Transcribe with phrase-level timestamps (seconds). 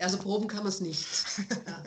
[0.00, 1.04] Also proben kann man es nicht.
[1.66, 1.82] Ja.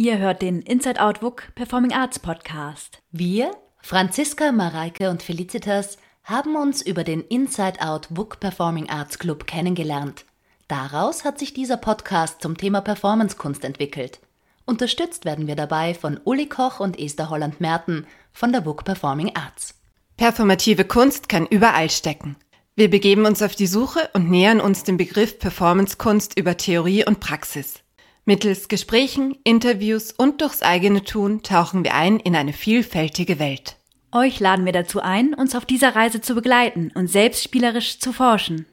[0.00, 3.02] Ihr hört den Inside Out WUK Performing Arts Podcast.
[3.10, 3.50] Wir,
[3.82, 10.24] Franziska, Mareike und Felicitas, haben uns über den Inside Out WUK Performing Arts Club kennengelernt.
[10.68, 14.20] Daraus hat sich dieser Podcast zum Thema Performancekunst entwickelt.
[14.66, 19.74] Unterstützt werden wir dabei von Uli Koch und Esther Holland-Merten von der WUK Performing Arts.
[20.18, 22.36] Performative Kunst kann überall stecken.
[22.76, 27.18] Wir begeben uns auf die Suche und nähern uns dem Begriff Performancekunst über Theorie und
[27.18, 27.80] Praxis.
[28.26, 33.76] Mittels Gesprächen, Interviews und durchs eigene Tun tauchen wir ein in eine vielfältige Welt.
[34.12, 38.12] Euch laden wir dazu ein, uns auf dieser Reise zu begleiten und selbst spielerisch zu
[38.12, 38.66] forschen.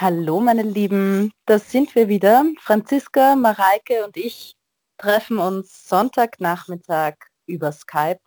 [0.00, 2.44] Hallo meine Lieben, das sind wir wieder.
[2.60, 4.54] Franziska, Mareike und ich
[4.96, 7.14] treffen uns Sonntagnachmittag
[7.46, 8.20] über Skype.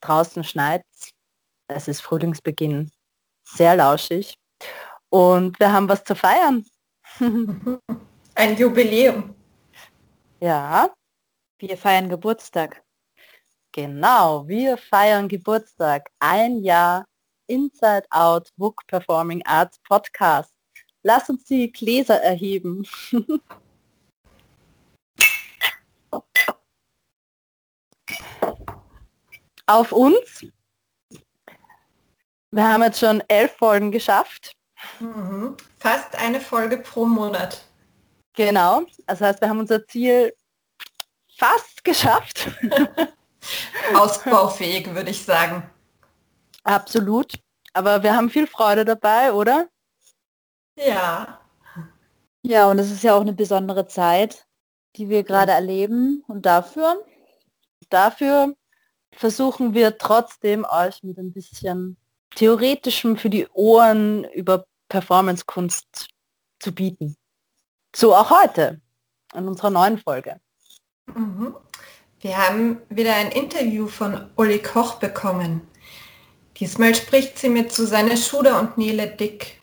[0.00, 1.10] Draußen schneit's.
[1.66, 2.92] Es ist Frühlingsbeginn.
[3.42, 4.34] Sehr lauschig.
[5.08, 6.64] Und wir haben was zu feiern.
[8.36, 9.34] Ein Jubiläum.
[10.38, 10.94] Ja.
[11.58, 12.84] Wir feiern Geburtstag.
[13.72, 16.08] Genau, wir feiern Geburtstag.
[16.20, 17.04] Ein Jahr
[17.48, 20.57] Inside Out Book Performing Arts Podcast.
[21.08, 22.86] Lass uns die Gläser erheben.
[29.66, 30.44] Auf uns.
[32.50, 34.54] Wir haben jetzt schon elf Folgen geschafft.
[35.00, 35.56] Mhm.
[35.78, 37.64] Fast eine Folge pro Monat.
[38.34, 38.82] Genau.
[39.06, 40.34] Das heißt, wir haben unser Ziel
[41.38, 42.50] fast geschafft.
[43.94, 45.70] Ausbaufähig, würde ich sagen.
[46.64, 47.32] Absolut.
[47.72, 49.70] Aber wir haben viel Freude dabei, oder?
[50.86, 51.40] Ja.
[52.42, 54.46] Ja, und es ist ja auch eine besondere Zeit,
[54.96, 56.24] die wir gerade erleben.
[56.28, 57.04] Und dafür?
[57.90, 58.54] Dafür
[59.12, 61.96] versuchen wir trotzdem euch mit ein bisschen
[62.36, 66.08] theoretischem für die Ohren über Performancekunst
[66.60, 67.16] zu bieten.
[67.94, 68.80] So auch heute
[69.34, 70.40] in unserer neuen Folge.
[71.14, 71.54] Mhm.
[72.20, 75.62] Wir haben wieder ein Interview von Uli Koch bekommen.
[76.56, 79.57] Diesmal spricht sie mit Susanne Schuder und Nele Dick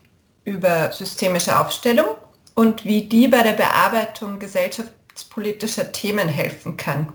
[0.46, 2.06] über systemische Aufstellung
[2.54, 7.12] und wie die bei der Bearbeitung gesellschaftspolitischer Themen helfen kann.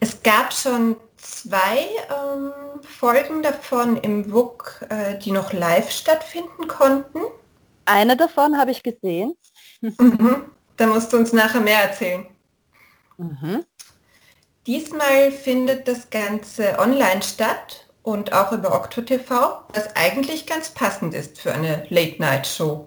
[0.00, 2.52] Es gab schon zwei ähm,
[2.82, 7.20] Folgen davon im WUK, äh, die noch live stattfinden konnten.
[7.84, 9.34] Eine davon habe ich gesehen.
[9.80, 10.44] Mhm.
[10.76, 12.26] Da musst du uns nachher mehr erzählen.
[13.18, 13.64] Mhm.
[14.66, 19.30] Diesmal findet das Ganze online statt und auch über OctoTV,
[19.72, 22.86] was eigentlich ganz passend ist für eine Late-Night-Show.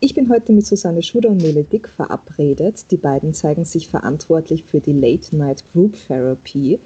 [0.00, 2.86] Ich bin heute mit Susanne Schuder und Nele Dick verabredet.
[2.90, 6.78] Die beiden zeigen sich verantwortlich für die Late Night Group Therapy,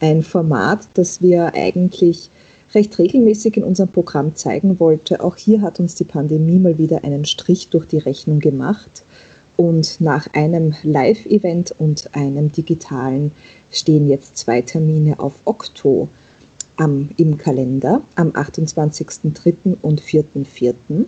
[0.00, 2.30] ein Format, das wir eigentlich
[2.74, 5.22] recht regelmäßig in unserem Programm zeigen wollte.
[5.22, 9.02] Auch hier hat uns die Pandemie mal wieder einen Strich durch die Rechnung gemacht.
[9.60, 13.30] Und nach einem Live-Event und einem digitalen
[13.70, 16.08] stehen jetzt zwei Termine auf Okto
[16.78, 19.76] am, im Kalender am 28.03.
[19.82, 21.04] und 4.04.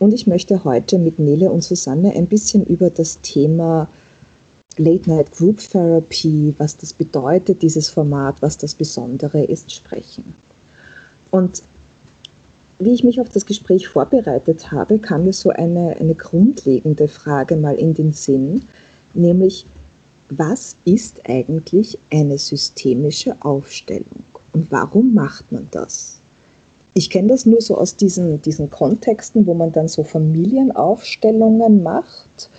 [0.00, 3.88] Und ich möchte heute mit Nele und Susanne ein bisschen über das Thema
[4.76, 10.34] Late Night Group Therapy, was das bedeutet, dieses Format, was das Besondere ist, sprechen.
[11.30, 11.62] Und
[12.78, 17.56] wie ich mich auf das Gespräch vorbereitet habe, kam mir so eine, eine grundlegende Frage
[17.56, 18.62] mal in den Sinn,
[19.14, 19.66] nämlich
[20.30, 26.18] was ist eigentlich eine systemische Aufstellung und warum macht man das?
[26.94, 32.50] Ich kenne das nur so aus diesen, diesen Kontexten, wo man dann so Familienaufstellungen macht,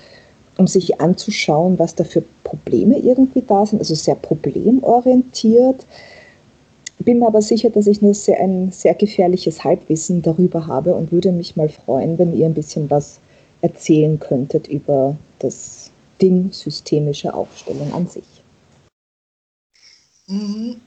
[0.57, 5.85] um sich anzuschauen, was da für Probleme irgendwie da sind, also sehr problemorientiert.
[6.99, 11.11] Bin mir aber sicher, dass ich nur sehr, ein sehr gefährliches Halbwissen darüber habe und
[11.11, 13.19] würde mich mal freuen, wenn ihr ein bisschen was
[13.61, 15.91] erzählen könntet über das
[16.21, 18.25] Ding systemische Aufstellung an sich.
[20.27, 20.81] Mhm.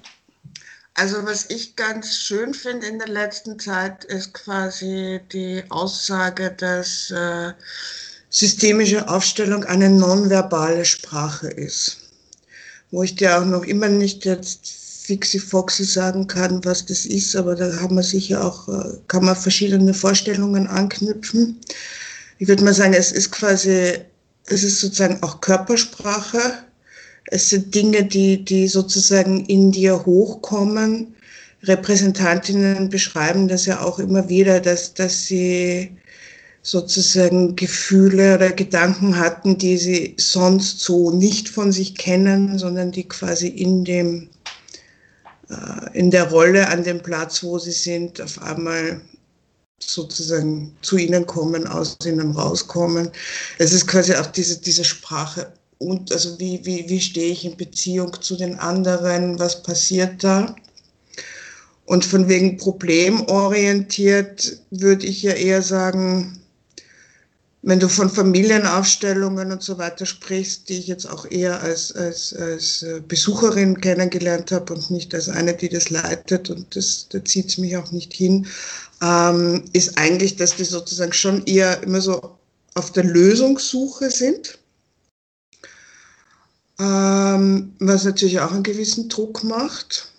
[0.95, 7.11] Also was ich ganz schön finde in der letzten Zeit ist quasi die Aussage, dass
[7.11, 7.53] äh,
[8.29, 11.99] systemische Aufstellung eine nonverbale Sprache ist.
[12.91, 14.82] Wo ich dir auch noch immer nicht jetzt
[15.13, 19.27] fixi foxy sagen kann, was das ist, aber da haben wir sicher auch, äh, kann
[19.27, 21.59] man verschiedene Vorstellungen anknüpfen.
[22.39, 23.99] Ich würde mal sagen, es ist quasi,
[24.47, 26.41] es ist sozusagen auch Körpersprache,
[27.27, 31.15] es sind Dinge, die, die sozusagen in dir hochkommen.
[31.65, 35.91] Repräsentantinnen beschreiben das ja auch immer wieder, dass, dass sie
[36.63, 43.07] sozusagen Gefühle oder Gedanken hatten, die sie sonst so nicht von sich kennen, sondern die
[43.07, 44.29] quasi in dem,
[45.93, 49.01] in der Rolle an dem Platz, wo sie sind, auf einmal
[49.79, 53.11] sozusagen zu ihnen kommen, aus ihnen rauskommen.
[53.59, 57.57] Es ist quasi auch diese, diese Sprache und also wie, wie, wie stehe ich in
[57.57, 60.55] Beziehung zu den anderen, was passiert da?
[61.85, 66.42] Und von wegen problemorientiert würde ich ja eher sagen,
[67.63, 72.35] wenn du von Familienaufstellungen und so weiter sprichst, die ich jetzt auch eher als, als,
[72.35, 77.25] als äh, Besucherin kennengelernt habe und nicht als eine, die das leitet und das, da
[77.25, 78.49] zieht es mich auch nicht hin,
[79.01, 82.37] ähm, ist eigentlich, dass die sozusagen schon eher immer so
[82.75, 84.59] auf der Lösungssuche sind,
[86.81, 90.13] ähm, was natürlich auch einen gewissen Druck macht.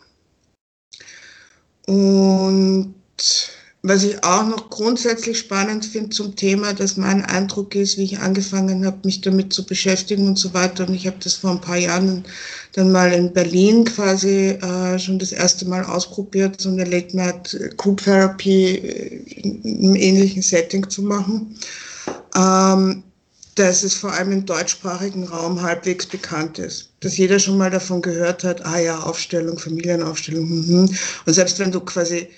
[1.88, 2.96] Und
[3.86, 8.20] was ich auch noch grundsätzlich spannend finde zum Thema, dass mein Eindruck ist, wie ich
[8.20, 10.88] angefangen habe, mich damit zu beschäftigen und so weiter.
[10.88, 12.24] Und ich habe das vor ein paar Jahren
[12.72, 17.60] dann mal in Berlin quasi äh, schon das erste Mal ausprobiert, so eine Late Night
[17.76, 21.54] Group Therapy in einem ähnlichen Setting zu machen.
[22.38, 23.04] Ähm,
[23.56, 26.90] dass es vor allem im deutschsprachigen Raum halbwegs bekannt ist.
[27.02, 30.50] Dass jeder schon mal davon gehört hat, ah ja, Aufstellung, Familienaufstellung.
[30.50, 30.90] Mhm.
[31.26, 32.30] Und selbst wenn du quasi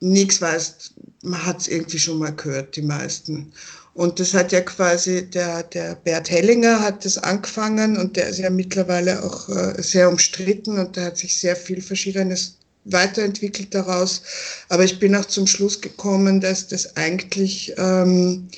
[0.00, 3.52] nichts weißt, man hat es irgendwie schon mal gehört, die meisten.
[3.92, 8.38] Und das hat ja quasi der, der Bert Hellinger hat das angefangen und der ist
[8.38, 14.22] ja mittlerweile auch äh, sehr umstritten und da hat sich sehr viel Verschiedenes weiterentwickelt daraus.
[14.68, 18.48] Aber ich bin auch zum Schluss gekommen, dass das eigentlich ähm,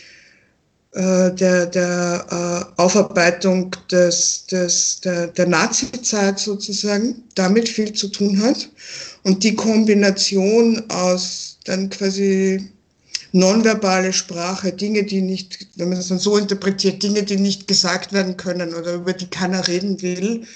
[0.92, 2.26] äh, der, der
[2.76, 8.68] äh, Aufarbeitung des, des, der, der Nazi-Zeit sozusagen damit viel zu tun hat.
[9.24, 12.72] Und die Kombination aus dann quasi
[13.32, 18.12] nonverbale Sprache, Dinge, die nicht, wenn man das dann so interpretiert, Dinge, die nicht gesagt
[18.12, 20.46] werden können oder über die keiner reden will.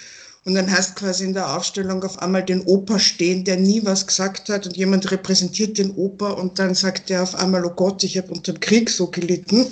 [0.47, 4.07] Und dann heißt quasi in der Aufstellung auf einmal den Opa stehen, der nie was
[4.07, 8.03] gesagt hat und jemand repräsentiert den Opa und dann sagt der auf einmal, oh Gott,
[8.05, 9.67] ich habe unter dem Krieg so gelitten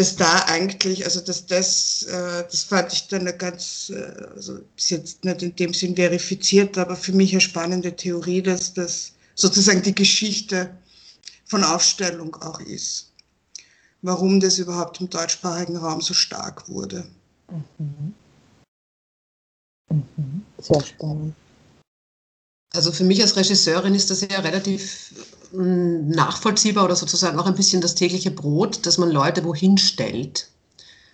[0.00, 4.60] dass da eigentlich, also dass das, äh, das fand ich dann eine ganz, äh, also
[4.74, 9.12] ist jetzt nicht in dem Sinn verifiziert, aber für mich eine spannende Theorie, dass das
[9.34, 10.74] sozusagen die Geschichte
[11.44, 13.12] von Aufstellung auch ist.
[14.00, 17.04] Warum das überhaupt im deutschsprachigen Raum so stark wurde.
[17.78, 18.14] Mhm.
[19.90, 20.42] Mhm.
[20.58, 21.34] Sehr spannend.
[22.72, 25.12] Also für mich als Regisseurin ist das ja relativ
[25.50, 30.48] hm, nachvollziehbar oder sozusagen auch ein bisschen das tägliche Brot, dass man Leute wohin stellt.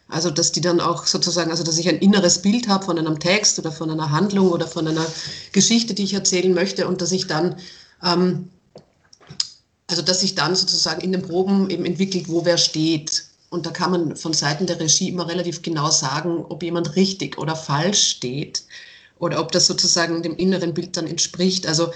[0.08, 3.18] Also dass die dann auch sozusagen, also dass ich ein inneres Bild habe von einem
[3.18, 5.06] Text oder von einer Handlung oder von einer
[5.52, 7.56] Geschichte, die ich erzählen möchte und dass ich dann,
[8.04, 8.50] ähm,
[9.88, 13.25] also dass sich dann sozusagen in den Proben eben entwickelt, wo wer steht.
[13.50, 17.38] Und da kann man von Seiten der Regie immer relativ genau sagen, ob jemand richtig
[17.38, 18.64] oder falsch steht
[19.18, 21.66] oder ob das sozusagen dem inneren Bild dann entspricht.
[21.66, 21.92] Also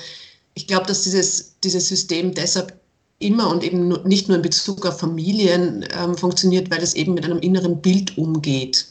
[0.55, 2.79] ich glaube, dass dieses, dieses System deshalb
[3.19, 7.25] immer und eben nicht nur in Bezug auf Familien ähm, funktioniert, weil es eben mit
[7.25, 8.87] einem inneren Bild umgeht.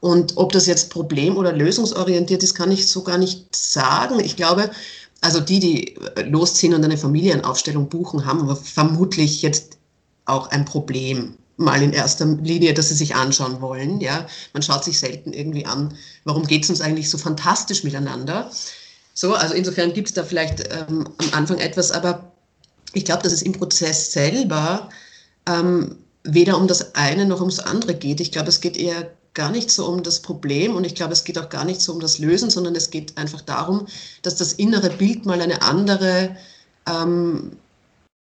[0.00, 4.20] Und ob das jetzt problem- oder lösungsorientiert ist, kann ich so gar nicht sagen.
[4.20, 4.70] Ich glaube,
[5.20, 9.77] also die, die losziehen und eine Familienaufstellung buchen, haben vermutlich jetzt
[10.28, 14.00] auch ein Problem mal in erster Linie, dass sie sich anschauen wollen.
[14.00, 15.94] Ja, man schaut sich selten irgendwie an,
[16.24, 18.50] warum geht es uns eigentlich so fantastisch miteinander.
[19.12, 22.32] So, also insofern gibt es da vielleicht ähm, am Anfang etwas, aber
[22.94, 24.88] ich glaube, dass es im Prozess selber
[25.46, 28.20] ähm, weder um das eine noch ums andere geht.
[28.20, 31.24] Ich glaube, es geht eher gar nicht so um das Problem und ich glaube, es
[31.24, 33.86] geht auch gar nicht so um das Lösen, sondern es geht einfach darum,
[34.22, 36.36] dass das innere Bild mal eine andere
[36.86, 37.52] ähm,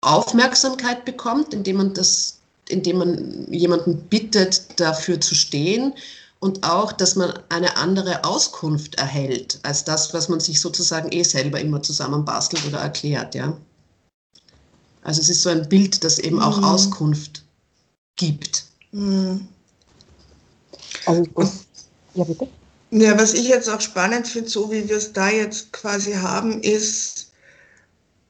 [0.01, 2.37] Aufmerksamkeit bekommt, indem man das
[2.69, 5.93] indem man jemanden bittet, dafür zu stehen
[6.39, 11.23] und auch, dass man eine andere Auskunft erhält als das, was man sich sozusagen eh
[11.23, 13.57] selber immer zusammenbastelt oder erklärt, ja.
[15.01, 16.65] Also es ist so ein Bild, das eben auch mhm.
[16.65, 17.43] Auskunft
[18.17, 18.65] gibt.
[18.91, 19.47] Mhm.
[21.05, 21.23] Also
[22.13, 22.47] ja bitte.
[22.89, 26.61] Ja, was ich jetzt auch spannend finde, so wie wir es da jetzt quasi haben,
[26.61, 27.26] ist,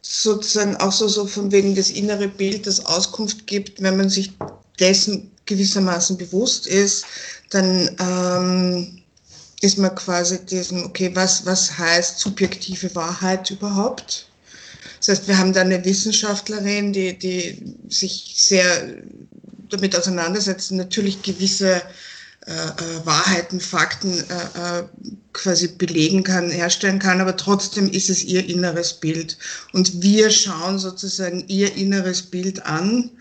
[0.09, 4.31] sozusagen auch so, so von wegen das innere Bild, das Auskunft gibt, wenn man sich
[4.79, 7.05] dessen gewissermaßen bewusst ist,
[7.49, 9.01] dann ähm,
[9.61, 14.27] ist man quasi diesen, okay, was, was heißt subjektive Wahrheit überhaupt?
[14.99, 18.95] Das heißt, wir haben da eine Wissenschaftlerin, die, die sich sehr
[19.69, 21.81] damit auseinandersetzt, natürlich gewisse
[23.03, 24.83] Wahrheiten, Fakten äh, äh,
[25.33, 29.37] quasi belegen kann, herstellen kann, aber trotzdem ist es ihr inneres Bild.
[29.73, 33.11] Und wir schauen sozusagen ihr inneres Bild an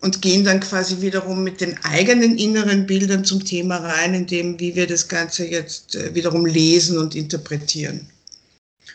[0.00, 4.60] und gehen dann quasi wiederum mit den eigenen inneren Bildern zum Thema rein, in dem,
[4.60, 8.08] wie wir das Ganze jetzt äh, wiederum lesen und interpretieren.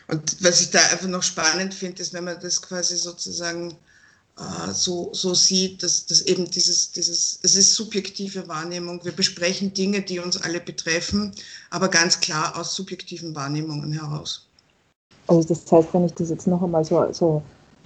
[0.08, 3.74] Und was ich da einfach noch spannend finde, ist, wenn man das quasi sozusagen äh,
[4.72, 9.04] so, so sieht, dass, dass eben dieses, dieses, es ist subjektive Wahrnehmung.
[9.04, 11.32] Wir besprechen Dinge, die uns alle betreffen,
[11.70, 14.46] aber ganz klar aus subjektiven Wahrnehmungen heraus.
[15.28, 17.42] Also das heißt, wenn ich das jetzt noch einmal so, so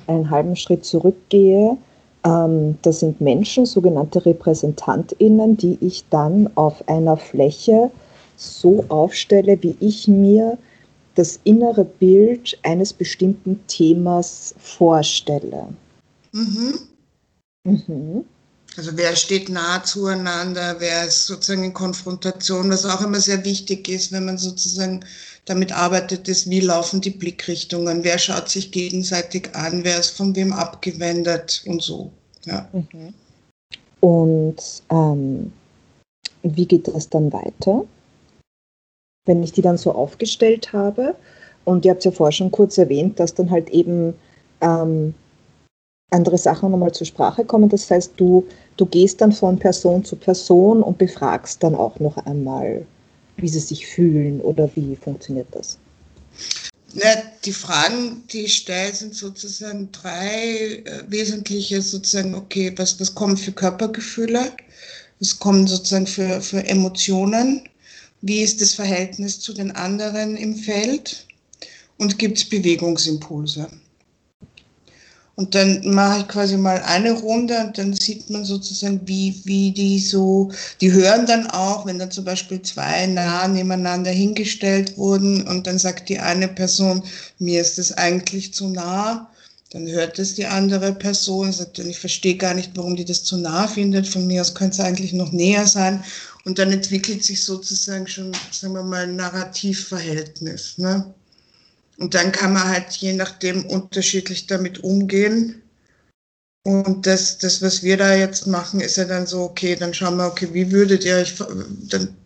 [0.06, 1.76] einen halben Schritt zurückgehe,
[2.24, 7.90] ähm, das sind Menschen, sogenannte RepräsentantInnen, die ich dann auf einer Fläche
[8.36, 10.58] so aufstelle, wie ich mir
[11.14, 15.68] das innere Bild eines bestimmten Themas vorstelle.
[16.38, 16.78] Mhm.
[17.64, 18.24] Mhm.
[18.76, 23.88] Also wer steht nah zueinander, wer ist sozusagen in Konfrontation, was auch immer sehr wichtig
[23.88, 25.04] ist, wenn man sozusagen
[25.46, 30.36] damit arbeitet, ist, wie laufen die Blickrichtungen, wer schaut sich gegenseitig an, wer ist von
[30.36, 32.12] wem abgewendet und so.
[32.44, 32.68] Ja.
[32.72, 33.14] Mhm.
[34.00, 35.52] Und ähm,
[36.42, 37.84] wie geht das dann weiter?
[39.26, 41.16] Wenn ich die dann so aufgestellt habe,
[41.64, 44.14] und ihr habt ja vorher schon kurz erwähnt, dass dann halt eben
[44.62, 45.14] ähm,
[46.10, 47.68] andere Sachen nochmal zur Sprache kommen.
[47.68, 48.46] Das heißt, du,
[48.76, 52.86] du gehst dann von Person zu Person und befragst dann auch noch einmal,
[53.36, 55.78] wie sie sich fühlen oder wie funktioniert das?
[56.94, 63.14] Ja, die Fragen, die ich stelle, sind sozusagen drei äh, wesentliche, sozusagen, okay, was, was
[63.14, 64.52] kommen für Körpergefühle,
[65.20, 67.68] was kommen sozusagen für, für Emotionen,
[68.22, 71.26] wie ist das Verhältnis zu den anderen im Feld
[71.98, 73.68] und gibt es Bewegungsimpulse.
[75.38, 79.70] Und dann mache ich quasi mal eine Runde und dann sieht man sozusagen, wie, wie
[79.70, 85.46] die so, die hören dann auch, wenn dann zum Beispiel zwei nah nebeneinander hingestellt wurden
[85.46, 87.04] und dann sagt die eine Person,
[87.38, 89.30] mir ist das eigentlich zu nah.
[89.70, 93.36] Dann hört es die andere Person, sagt, ich verstehe gar nicht, warum die das zu
[93.36, 94.08] nah findet.
[94.08, 96.02] Von mir aus könnte es eigentlich noch näher sein.
[96.46, 100.78] Und dann entwickelt sich sozusagen schon, sagen wir mal, ein Narrativverhältnis.
[100.78, 101.14] Ne?
[101.98, 105.62] Und dann kann man halt je nachdem unterschiedlich damit umgehen.
[106.64, 110.16] Und das, das, was wir da jetzt machen, ist ja dann so, okay, dann schauen
[110.16, 111.34] wir, okay, wie würdet ihr euch,
[111.88, 112.16] dann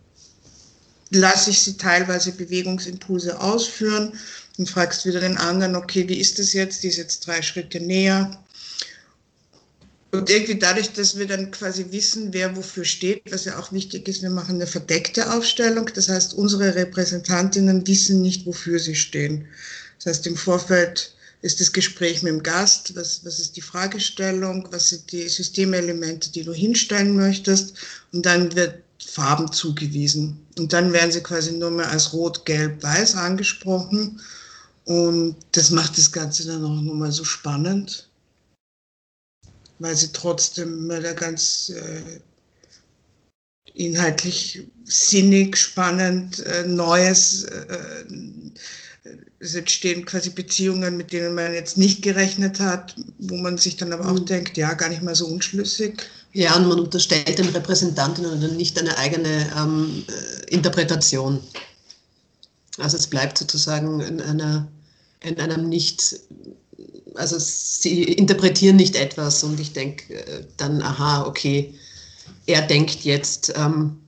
[1.10, 4.18] lasse ich sie teilweise Bewegungsimpulse ausführen
[4.58, 6.82] und fragst wieder den anderen, okay, wie ist das jetzt?
[6.82, 8.41] Die ist jetzt drei Schritte näher.
[10.14, 14.06] Und irgendwie dadurch, dass wir dann quasi wissen, wer wofür steht, was ja auch wichtig
[14.08, 15.88] ist, wir machen eine verdeckte Aufstellung.
[15.94, 19.46] Das heißt, unsere Repräsentantinnen wissen nicht, wofür sie stehen.
[19.96, 24.68] Das heißt, im Vorfeld ist das Gespräch mit dem Gast, was, was ist die Fragestellung,
[24.70, 27.72] was sind die Systemelemente, die du hinstellen möchtest.
[28.12, 30.38] Und dann wird Farben zugewiesen.
[30.58, 34.20] Und dann werden sie quasi nur mehr als rot, gelb, weiß angesprochen.
[34.84, 38.10] Und das macht das Ganze dann auch nochmal so spannend
[39.82, 42.20] weil sie trotzdem da ganz äh,
[43.74, 47.44] inhaltlich sinnig, spannend, äh, Neues.
[47.44, 48.04] Äh,
[49.40, 53.92] es entstehen quasi Beziehungen, mit denen man jetzt nicht gerechnet hat, wo man sich dann
[53.92, 54.26] aber auch mhm.
[54.26, 56.00] denkt, ja, gar nicht mal so unschlüssig.
[56.32, 61.40] Ja, und man unterstellt den Repräsentanten dann nicht eine eigene ähm, äh, Interpretation.
[62.78, 64.70] Also es bleibt sozusagen in, einer,
[65.20, 66.20] in einem nicht
[67.14, 71.74] also sie interpretieren nicht etwas und ich denke äh, dann, aha, okay,
[72.46, 73.98] er denkt jetzt, ähm,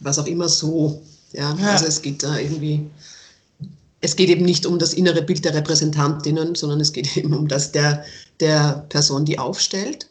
[0.00, 1.02] was auch immer so.
[1.32, 1.54] Ja?
[1.54, 1.70] ja?
[1.72, 2.88] Also es geht da irgendwie,
[4.00, 7.48] es geht eben nicht um das innere Bild der Repräsentantinnen, sondern es geht eben um
[7.48, 8.04] das der,
[8.40, 10.08] der Person, die aufstellt.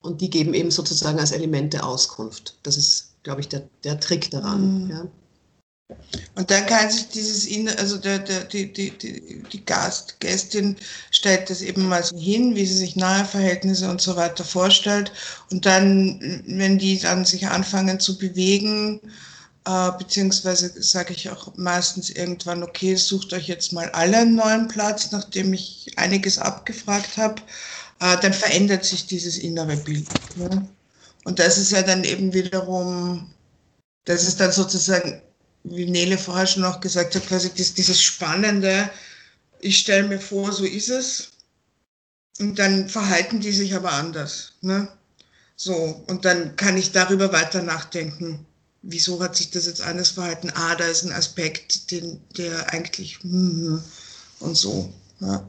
[0.00, 2.56] Und die geben eben sozusagen als Elemente Auskunft.
[2.62, 4.84] Das ist, glaube ich, der, der Trick daran.
[4.84, 4.90] Mhm.
[4.90, 5.06] Ja?
[6.34, 10.76] Und dann kann sich dieses, also der, der, die, die, die, Gast, Gästin
[11.10, 15.10] stellt das eben mal so hin, wie sie sich nahe Verhältnisse und so weiter vorstellt.
[15.50, 19.00] Und dann, wenn die dann sich anfangen zu bewegen,
[19.64, 24.68] äh, beziehungsweise sage ich auch meistens irgendwann, okay, sucht euch jetzt mal alle einen neuen
[24.68, 27.42] Platz, nachdem ich einiges abgefragt habe,
[28.00, 30.08] äh, dann verändert sich dieses innere Bild.
[30.36, 30.68] Ne?
[31.24, 33.30] Und das ist ja dann eben wiederum,
[34.04, 35.20] das ist dann sozusagen
[35.70, 38.90] wie Nele vorher schon auch gesagt hat, quasi dieses Spannende,
[39.60, 41.30] ich stelle mir vor, so ist es.
[42.38, 44.52] Und dann verhalten die sich aber anders.
[44.60, 44.88] Ne?
[45.56, 48.46] So, und dann kann ich darüber weiter nachdenken.
[48.82, 50.52] Wieso hat sich das jetzt anders verhalten?
[50.54, 53.82] Ah, da ist ein Aspekt, den, der eigentlich hm,
[54.38, 54.92] und so.
[55.20, 55.48] Ja.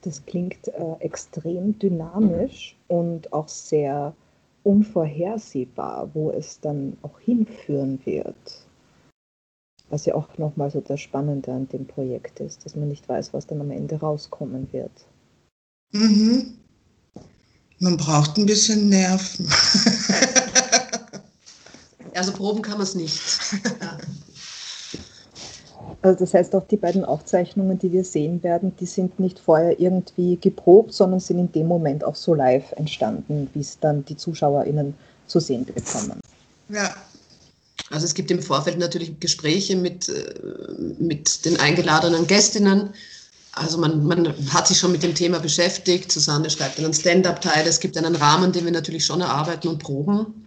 [0.00, 4.14] Das klingt äh, extrem dynamisch und auch sehr
[4.64, 8.66] unvorhersehbar, wo es dann auch hinführen wird.
[9.90, 13.32] Was ja auch nochmal so das Spannende an dem Projekt ist, dass man nicht weiß,
[13.32, 14.92] was dann am Ende rauskommen wird.
[15.92, 16.58] Mhm.
[17.78, 19.48] Man braucht ein bisschen Nerven.
[22.14, 23.20] also proben kann man es nicht.
[23.80, 23.98] Ja.
[26.02, 29.80] Also das heißt auch die beiden Aufzeichnungen, die wir sehen werden, die sind nicht vorher
[29.80, 34.16] irgendwie geprobt, sondern sind in dem Moment auch so live entstanden, wie es dann die
[34.16, 34.94] ZuschauerInnen
[35.26, 36.20] zu sehen bekommen.
[36.68, 36.94] Ja.
[37.90, 40.34] Also es gibt im Vorfeld natürlich Gespräche mit, äh,
[40.98, 42.90] mit den eingeladenen Gästinnen.
[43.52, 46.12] Also man, man hat sich schon mit dem Thema beschäftigt.
[46.12, 47.66] Susanne schreibt einen Stand-up-Teil.
[47.66, 50.46] Es gibt einen Rahmen, den wir natürlich schon erarbeiten und proben.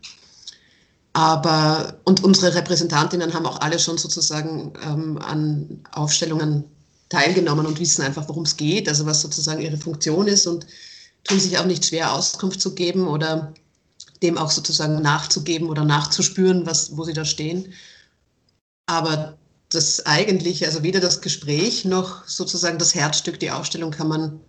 [1.13, 6.63] Aber, und unsere Repräsentantinnen haben auch alle schon sozusagen ähm, an Aufstellungen
[7.09, 10.65] teilgenommen und wissen einfach, worum es geht, also was sozusagen ihre Funktion ist und
[11.25, 13.53] tun sich auch nicht schwer, Auskunft zu geben oder
[14.23, 17.73] dem auch sozusagen nachzugeben oder nachzuspüren, was, wo sie da stehen.
[18.85, 19.37] Aber
[19.69, 24.39] das eigentliche, also weder das Gespräch noch sozusagen das Herzstück, die Aufstellung kann man,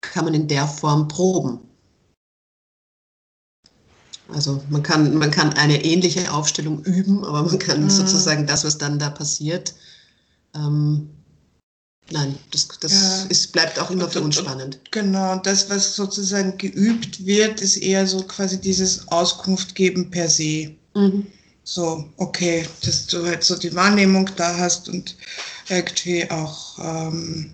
[0.00, 1.60] kann man in der Form proben.
[4.32, 7.90] Also man kann, man kann eine ähnliche Aufstellung üben, aber man kann mhm.
[7.90, 9.74] sozusagen das, was dann da passiert,
[10.54, 11.10] ähm,
[12.10, 13.26] nein, das, das ja.
[13.28, 14.80] ist, bleibt auch immer für uns spannend.
[14.90, 20.72] Genau, das, was sozusagen geübt wird, ist eher so quasi dieses Auskunft geben per se.
[20.94, 21.26] Mhm.
[21.62, 25.16] So, okay, dass du halt so die Wahrnehmung da hast und
[25.68, 27.52] irgendwie auch ähm,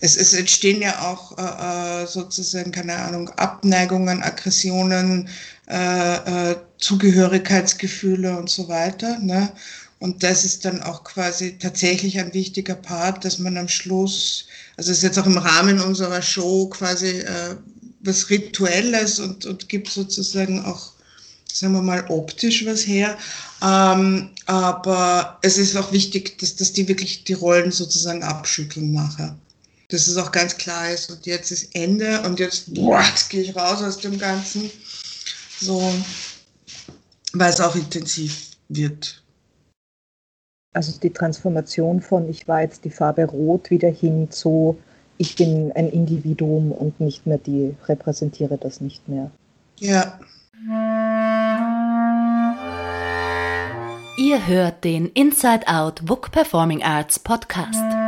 [0.00, 5.28] es, es, entstehen ja auch äh, äh sozusagen, keine Ahnung, Abneigungen, Aggressionen,
[5.66, 9.18] äh, äh, Zugehörigkeitsgefühle und so weiter.
[9.18, 9.50] Ne?
[9.98, 14.44] Und das ist dann auch quasi tatsächlich ein wichtiger Part, dass man am Schluss,
[14.76, 17.56] also es ist jetzt auch im Rahmen unserer Show quasi äh,
[18.00, 20.92] was Rituelles und, und gibt sozusagen auch,
[21.50, 23.16] sagen wir mal, optisch was her.
[23.62, 29.34] Ähm, aber es ist auch wichtig, dass, dass die wirklich die Rollen sozusagen abschütteln nachher.
[29.88, 33.42] Dass es auch ganz klar ist, und jetzt ist Ende und jetzt, boah, jetzt gehe
[33.42, 34.70] ich raus aus dem Ganzen
[35.60, 35.82] so,
[37.32, 39.22] weil es auch intensiv wird.
[40.72, 44.76] Also die Transformation von ich war jetzt die Farbe Rot wieder hin zu
[45.18, 49.30] ich bin ein Individuum und nicht mehr die, repräsentiere das nicht mehr.
[49.78, 50.18] Ja.
[54.16, 58.03] Ihr hört den Inside Out Book Performing Arts Podcast.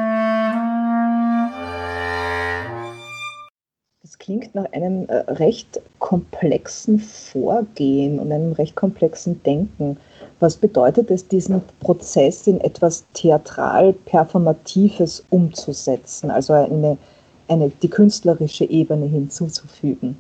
[4.27, 9.97] Klingt nach einem äh, recht komplexen Vorgehen und einem recht komplexen Denken.
[10.41, 16.99] Was bedeutet es, diesen Prozess in etwas theatral-performatives umzusetzen, also eine,
[17.47, 20.17] eine, die künstlerische Ebene hinzuzufügen?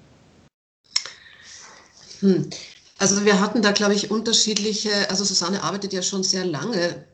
[2.21, 2.49] Hm.
[2.99, 7.07] Also wir hatten da, glaube ich, unterschiedliche, also Susanne arbeitet ja schon sehr lange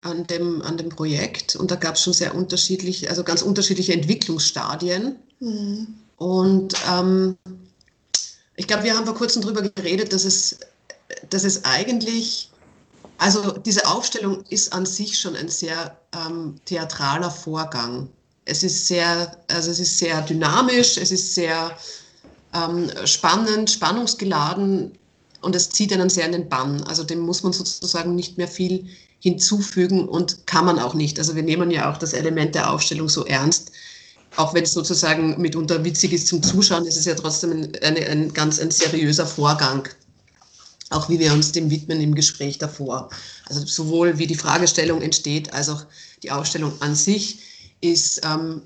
[0.00, 3.92] an dem, an dem Projekt und da gab es schon sehr unterschiedliche, also ganz unterschiedliche
[3.92, 5.16] Entwicklungsstadien.
[5.40, 5.96] Mhm.
[6.20, 7.38] Und ähm,
[8.54, 10.60] ich glaube, wir haben vor kurzem darüber geredet, dass es,
[11.30, 12.50] dass es eigentlich,
[13.16, 18.10] also diese Aufstellung ist an sich schon ein sehr ähm, theatraler Vorgang.
[18.44, 21.74] Es ist sehr, also es ist sehr dynamisch, es ist sehr
[22.52, 24.92] ähm, spannend, spannungsgeladen
[25.40, 26.82] und es zieht einen sehr in den Bann.
[26.82, 28.86] Also dem muss man sozusagen nicht mehr viel
[29.20, 31.18] hinzufügen und kann man auch nicht.
[31.18, 33.72] Also wir nehmen ja auch das Element der Aufstellung so ernst,
[34.36, 37.96] auch wenn es sozusagen mitunter witzig ist zum Zuschauen, ist es ja trotzdem ein, ein,
[37.96, 39.88] ein ganz ein seriöser Vorgang.
[40.90, 43.10] Auch wie wir uns dem widmen im Gespräch davor.
[43.48, 45.84] Also sowohl wie die Fragestellung entsteht, als auch
[46.22, 47.38] die Ausstellung an sich
[47.80, 48.62] ist ähm,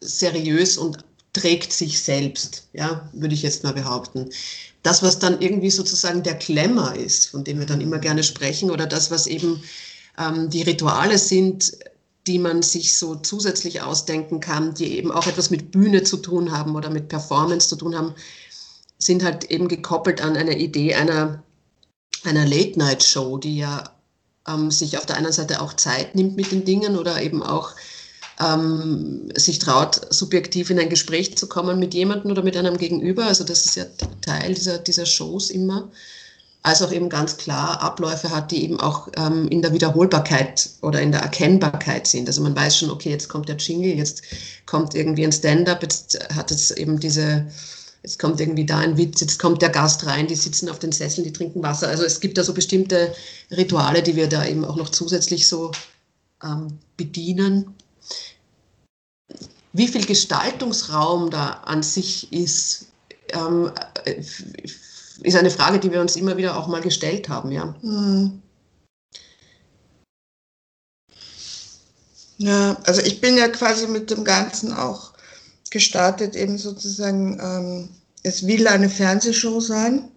[0.00, 4.30] seriös und trägt sich selbst, ja, würde ich jetzt mal behaupten.
[4.82, 8.70] Das, was dann irgendwie sozusagen der Klemmer ist, von dem wir dann immer gerne sprechen,
[8.70, 9.62] oder das, was eben
[10.18, 11.72] ähm, die Rituale sind,
[12.26, 16.52] die man sich so zusätzlich ausdenken kann, die eben auch etwas mit Bühne zu tun
[16.52, 18.14] haben oder mit Performance zu tun haben,
[18.98, 21.42] sind halt eben gekoppelt an eine Idee einer,
[22.24, 23.84] einer Late-Night-Show, die ja
[24.46, 27.74] ähm, sich auf der einen Seite auch Zeit nimmt mit den Dingen oder eben auch
[28.38, 33.24] ähm, sich traut, subjektiv in ein Gespräch zu kommen mit jemandem oder mit einem Gegenüber.
[33.24, 33.84] Also das ist ja
[34.20, 35.90] Teil dieser, dieser Shows immer
[36.62, 41.00] als auch eben ganz klar Abläufe hat, die eben auch ähm, in der Wiederholbarkeit oder
[41.00, 42.28] in der Erkennbarkeit sind.
[42.28, 44.22] Also man weiß schon, okay, jetzt kommt der Jingle, jetzt
[44.66, 47.46] kommt irgendwie ein Stand-up, jetzt hat es eben diese,
[48.02, 50.92] jetzt kommt irgendwie da ein Witz, jetzt kommt der Gast rein, die sitzen auf den
[50.92, 51.88] Sesseln, die trinken Wasser.
[51.88, 53.14] Also es gibt da so bestimmte
[53.50, 55.72] Rituale, die wir da eben auch noch zusätzlich so
[56.44, 57.74] ähm, bedienen.
[59.72, 62.86] Wie viel Gestaltungsraum da an sich ist,
[63.32, 63.70] ähm,
[65.22, 67.74] ist eine Frage, die wir uns immer wieder auch mal gestellt haben, ja.
[67.82, 68.42] Hm.
[72.38, 75.12] Ja, also ich bin ja quasi mit dem Ganzen auch
[75.70, 77.88] gestartet, eben sozusagen, ähm,
[78.22, 80.10] es will eine Fernsehshow sein.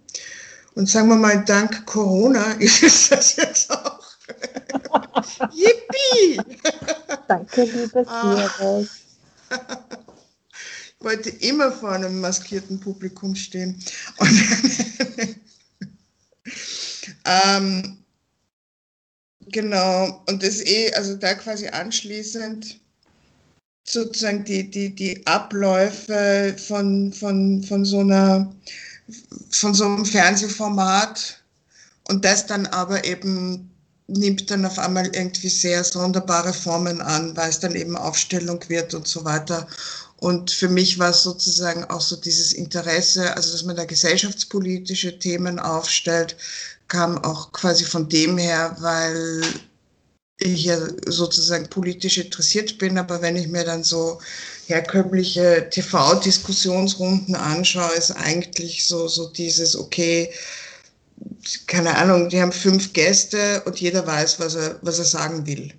[0.74, 4.00] Und sagen wir mal, dank Corona ist es das jetzt auch.
[5.52, 6.40] Yippie!
[7.28, 8.88] Danke, liebes Virus.
[11.04, 13.78] Wollte immer vor einem maskierten Publikum stehen.
[17.24, 17.98] ähm,
[19.48, 22.80] genau, und das eh, also da quasi anschließend
[23.86, 28.52] sozusagen die, die, die Abläufe von, von, von so einer
[29.50, 31.42] von so einem Fernsehformat
[32.08, 33.70] und das dann aber eben
[34.06, 38.92] nimmt dann auf einmal irgendwie sehr sonderbare Formen an, weil es dann eben Aufstellung wird
[38.94, 39.66] und so weiter.
[40.24, 45.18] Und für mich war es sozusagen auch so dieses Interesse, also dass man da gesellschaftspolitische
[45.18, 46.34] Themen aufstellt,
[46.88, 49.42] kam auch quasi von dem her, weil
[50.38, 54.18] ich ja sozusagen politisch interessiert bin, aber wenn ich mir dann so
[54.66, 60.32] herkömmliche TV-Diskussionsrunden anschaue, ist eigentlich so, so dieses, okay,
[61.66, 65.74] keine Ahnung, die haben fünf Gäste und jeder weiß, was er, was er sagen will.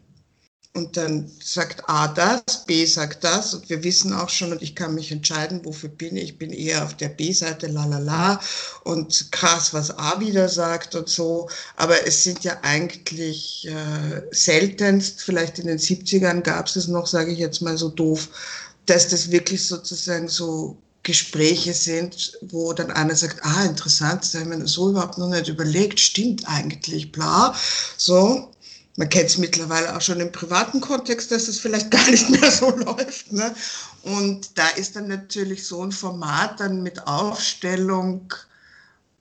[0.76, 4.76] Und dann sagt A das, B sagt das und wir wissen auch schon und ich
[4.76, 6.26] kann mich entscheiden, wofür bin ich.
[6.26, 8.42] Ich bin eher auf der B-Seite, la la la
[8.84, 11.50] und krass, was A wieder sagt und so.
[11.78, 17.08] Aber es sind ja eigentlich äh, seltenst, vielleicht in den 70ern gab es es noch,
[17.08, 18.28] sage ich jetzt mal so doof,
[18.86, 24.52] dass das wirklich sozusagen so Gespräche sind, wo dann einer sagt, ah, interessant, das haben
[24.52, 27.56] wir so überhaupt noch nicht überlegt, stimmt eigentlich, bla,
[27.96, 28.52] so.
[28.98, 32.50] Man kennt es mittlerweile auch schon im privaten Kontext, dass es vielleicht gar nicht mehr
[32.52, 33.32] so läuft.
[33.32, 33.54] Ne?
[34.04, 38.34] Und da ist dann natürlich so ein Format dann mit Aufstellung,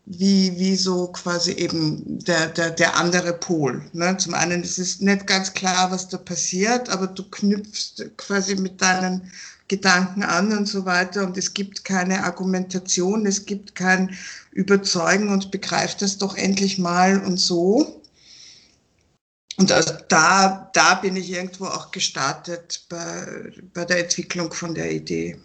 [0.06, 3.82] wie, wie so quasi eben der, der, der andere Pol.
[3.92, 4.16] Ne?
[4.18, 8.82] Zum einen ist es nicht ganz klar, was da passiert, aber du knüpfst quasi mit
[8.82, 9.32] deinen
[9.68, 14.14] Gedanken an und so weiter und es gibt keine Argumentation, es gibt kein
[14.52, 18.02] Überzeugen und begreift das doch endlich mal und so.
[19.56, 19.70] Und
[20.08, 25.38] da, da bin ich irgendwo auch gestartet bei, bei der Entwicklung von der Idee.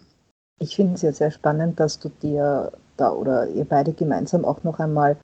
[0.58, 4.62] Ich finde es ja sehr spannend, dass du dir da oder ihr beide gemeinsam auch
[4.64, 5.16] noch einmal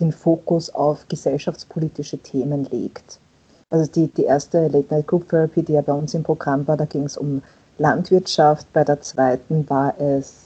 [0.00, 3.18] den Fokus auf gesellschaftspolitische Themen legt.
[3.70, 6.76] Also die, die erste Late Night Group Therapy, die ja bei uns im Programm war,
[6.76, 7.42] da ging es um
[7.78, 10.44] Landwirtschaft, bei der zweiten war es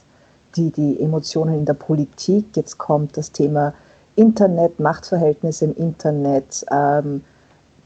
[0.56, 2.56] die, die Emotionen in der Politik.
[2.56, 3.74] Jetzt kommt das Thema
[4.16, 7.22] Internet, Machtverhältnisse im Internet, ähm,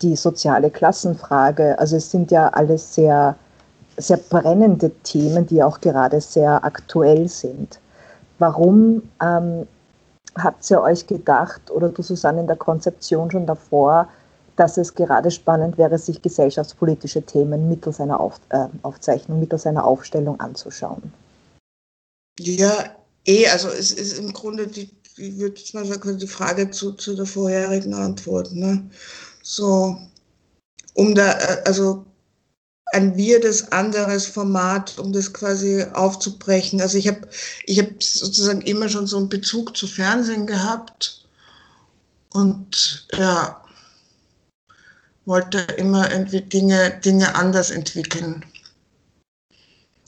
[0.05, 1.79] die soziale Klassenfrage.
[1.79, 3.37] Also es sind ja alles sehr,
[3.97, 7.81] sehr brennende Themen, die auch gerade sehr aktuell sind.
[8.39, 9.67] Warum ähm,
[10.37, 14.09] habt ihr euch gedacht, oder du Susanne in der Konzeption schon davor,
[14.57, 19.85] dass es gerade spannend wäre, sich gesellschaftspolitische Themen mittels einer Auf, äh, Aufzeichnung, mittels einer
[19.85, 21.13] Aufstellung anzuschauen.
[22.39, 22.73] Ja,
[23.25, 27.15] eh, also es ist im Grunde die, ich würde mal sagen, die Frage zu, zu
[27.17, 28.53] der vorherigen Antwort.
[28.53, 28.89] Ne?
[29.47, 30.01] So,
[30.95, 32.07] um da, äh, also
[32.93, 36.81] ein weirdes anderes Format, um das quasi aufzubrechen.
[36.81, 37.29] Also ich habe
[37.67, 41.27] ich hab sozusagen immer schon so einen Bezug zu Fernsehen gehabt
[42.33, 43.63] und ja,
[45.27, 48.45] wollte immer irgendwie Dinge, Dinge anders entwickeln.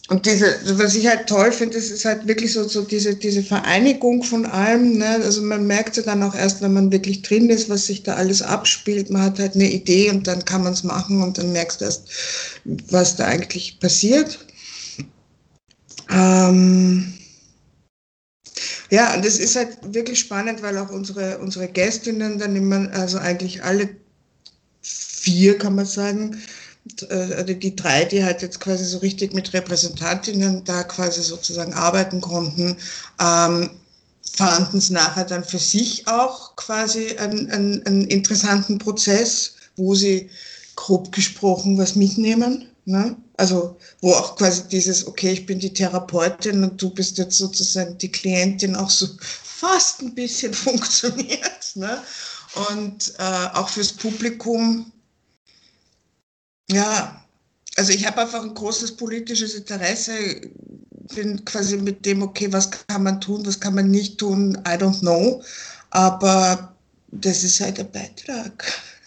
[0.08, 3.42] Und diese, was ich halt toll finde, ist, ist halt wirklich so, so diese, diese
[3.42, 4.98] Vereinigung von allem.
[4.98, 5.08] Ne?
[5.08, 8.14] Also man merkt ja dann auch erst, wenn man wirklich drin ist, was sich da
[8.14, 9.10] alles abspielt.
[9.10, 11.86] Man hat halt eine Idee und dann kann man es machen und dann merkst du
[11.86, 12.08] erst,
[12.64, 14.38] was da eigentlich passiert.
[16.08, 17.12] Ähm
[18.90, 23.18] ja, und das ist halt wirklich spannend, weil auch unsere, unsere Gästinnen dann immer, also
[23.18, 23.88] eigentlich alle
[24.82, 26.40] vier, kann man sagen.
[27.10, 32.20] Also die drei, die halt jetzt quasi so richtig mit Repräsentantinnen da quasi sozusagen arbeiten
[32.20, 32.76] konnten,
[33.20, 33.70] ähm,
[34.32, 40.30] fanden es nachher dann für sich auch quasi einen, einen, einen interessanten Prozess, wo sie
[40.76, 42.68] grob gesprochen was mitnehmen.
[42.84, 43.16] Ne?
[43.36, 47.98] Also wo auch quasi dieses, okay, ich bin die Therapeutin und du bist jetzt sozusagen
[47.98, 51.74] die Klientin auch so fast ein bisschen funktioniert.
[51.74, 51.98] Ne?
[52.70, 54.92] Und äh, auch fürs Publikum
[56.70, 57.24] ja,
[57.76, 60.40] also ich habe einfach ein großes politisches Interesse,
[61.14, 64.72] bin quasi mit dem, okay, was kann man tun, was kann man nicht tun, I
[64.72, 65.42] don't know.
[65.90, 66.74] Aber
[67.08, 68.72] das ist halt ein Beitrag.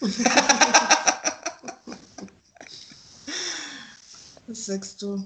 [4.46, 5.24] was sagst du?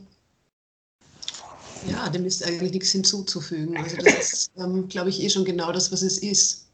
[1.87, 3.77] Ja, dem ist eigentlich nichts hinzuzufügen.
[3.77, 6.65] Also das ist, ähm, glaube ich, eh schon genau das, was es ist.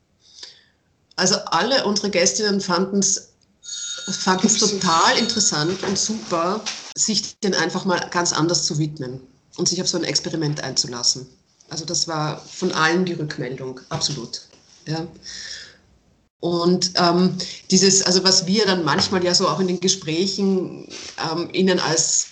[1.17, 3.30] Also alle unsere Gästinnen fanden es
[4.13, 6.63] fand es total interessant und super,
[6.95, 9.21] sich den einfach mal ganz anders zu widmen
[9.57, 11.27] und sich auf so ein Experiment einzulassen.
[11.69, 14.43] Also das war von allen die Rückmeldung, absolut.
[14.87, 15.07] Ja.
[16.41, 17.37] Und ähm,
[17.71, 20.89] dieses, also was wir dann manchmal ja so auch in den Gesprächen
[21.33, 22.29] ähm, ihnen als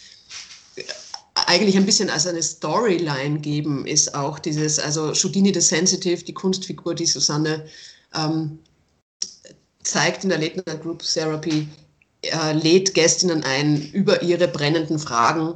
[1.46, 6.34] eigentlich ein bisschen als eine Storyline geben, ist auch dieses, also Houdini the Sensitive, die
[6.34, 7.66] Kunstfigur, die Susanne
[8.14, 8.58] ähm,
[9.88, 11.66] zeigt in der Late Night Group Therapy,
[12.22, 15.54] äh, lädt Gästinnen ein, über ihre brennenden Fragen,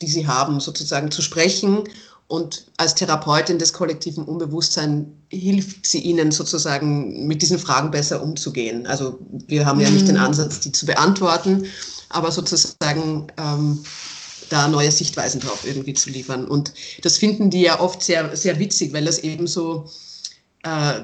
[0.00, 1.84] die sie haben, sozusagen zu sprechen.
[2.28, 8.86] Und als Therapeutin des kollektiven Unbewusstseins hilft sie ihnen sozusagen mit diesen Fragen besser umzugehen.
[8.86, 9.18] Also
[9.48, 10.22] wir haben ja nicht den mhm.
[10.22, 11.66] Ansatz, die zu beantworten,
[12.08, 13.84] aber sozusagen ähm,
[14.48, 16.46] da neue Sichtweisen drauf irgendwie zu liefern.
[16.46, 19.90] Und das finden die ja oft sehr, sehr witzig, weil das eben so
[20.62, 21.00] äh,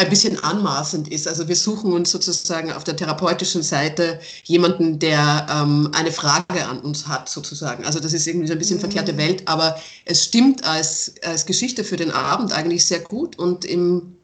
[0.00, 1.28] ein bisschen anmaßend ist.
[1.28, 6.80] Also wir suchen uns sozusagen auf der therapeutischen Seite jemanden, der ähm, eine Frage an
[6.80, 7.84] uns hat, sozusagen.
[7.84, 8.80] Also das ist irgendwie so ein bisschen mhm.
[8.80, 13.64] verkehrte Welt, aber es stimmt als, als Geschichte für den Abend eigentlich sehr gut und
[13.66, 14.16] im,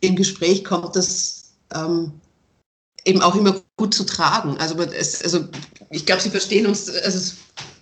[0.00, 2.12] im Gespräch kommt das ähm,
[3.04, 4.56] eben auch immer gut zu tragen.
[4.58, 5.46] Also, es, also
[5.90, 7.34] ich glaube, Sie verstehen uns, also es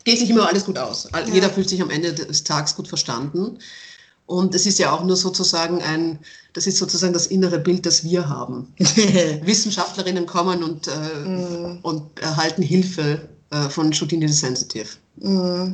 [0.04, 1.08] geht sich immer alles gut aus.
[1.12, 1.20] Ja.
[1.26, 3.58] Jeder fühlt sich am Ende des Tages gut verstanden.
[4.32, 6.18] Und es ist ja auch nur sozusagen ein,
[6.54, 8.72] das ist sozusagen das innere Bild, das wir haben.
[8.78, 11.80] Wissenschaftlerinnen kommen und, äh, mm.
[11.82, 14.88] und erhalten Hilfe äh, von Shooting the Sensitive.
[15.16, 15.72] Mm.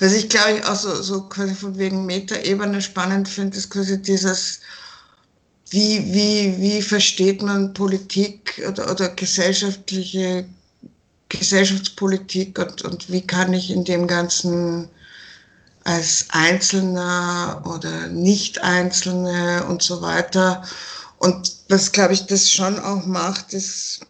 [0.00, 4.02] Was ich glaube ich auch so, so quasi von wegen Metaebene spannend finde, ist quasi
[4.02, 4.58] dieses,
[5.70, 10.46] wie, wie, wie versteht man Politik oder, oder gesellschaftliche
[11.28, 14.88] Gesellschaftspolitik und, und wie kann ich in dem ganzen
[15.84, 20.62] als Einzelner oder Nicht-Einzelne und so weiter.
[21.18, 24.00] Und was, glaube ich, das schon auch macht, ist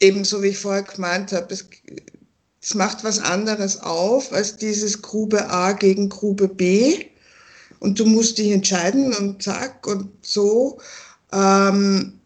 [0.00, 1.66] ebenso wie ich vorher gemeint habe, es,
[2.60, 7.06] es macht was anderes auf als dieses Grube A gegen Grube B.
[7.80, 10.80] Und du musst dich entscheiden und zack und so.
[11.32, 12.20] Ähm,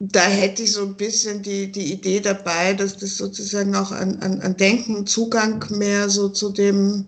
[0.00, 4.18] da hätte ich so ein bisschen die, die Idee dabei, dass das sozusagen auch an,
[4.20, 7.06] an, an Denken, Zugang mehr so zu dem,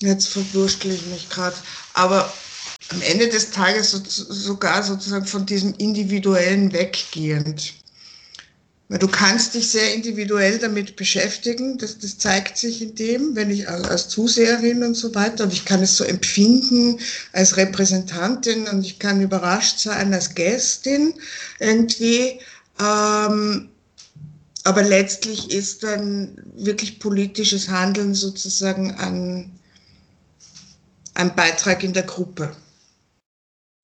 [0.00, 1.56] jetzt verwurschtel ich mich gerade,
[1.94, 2.30] aber
[2.90, 7.74] am Ende des Tages so, sogar sozusagen von diesem Individuellen weggehend.
[8.88, 13.68] Du kannst dich sehr individuell damit beschäftigen, das, das zeigt sich in dem, wenn ich
[13.68, 17.00] als Zuseherin und so weiter, und ich kann es so empfinden
[17.32, 21.14] als Repräsentantin und ich kann überrascht sein als Gästin
[21.58, 22.38] irgendwie.
[22.78, 23.70] Ähm,
[24.62, 29.50] aber letztlich ist dann wirklich politisches Handeln sozusagen ein,
[31.14, 32.54] ein Beitrag in der Gruppe.